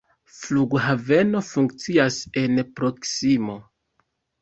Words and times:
Flughaveno 0.37 1.43
funkcias 1.51 2.19
en 2.45 2.59
la 2.61 2.67
proksimo. 2.83 3.63